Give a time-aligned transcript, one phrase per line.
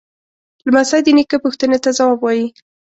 [0.65, 2.45] لمسی د نیکه پوښتنې ته ځواب وايي.